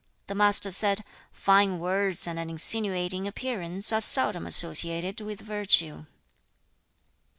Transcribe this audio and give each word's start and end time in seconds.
The 0.25 0.33
Master 0.33 0.71
said, 0.71 1.03
'Fine 1.31 1.77
words 1.77 2.25
and 2.25 2.39
an 2.39 2.49
insinuating 2.49 3.27
appearance 3.27 3.93
are 3.93 4.01
seldom 4.01 4.47
associated 4.47 5.21
with 5.21 5.41
virtue.' 5.41 6.07